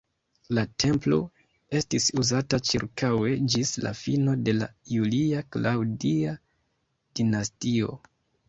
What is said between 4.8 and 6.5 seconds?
Julia-Klaŭdia